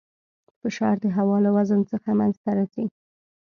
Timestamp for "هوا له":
1.17-1.49